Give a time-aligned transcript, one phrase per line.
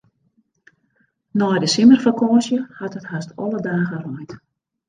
[1.39, 4.31] Nei de simmerfakânsje hat it hast alle dagen reind.